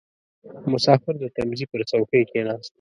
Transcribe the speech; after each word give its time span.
•مسافر 0.73 1.13
د 1.19 1.23
تمځي 1.35 1.65
پر 1.71 1.81
څوکۍ 1.89 2.21
کښېناست. 2.29 2.69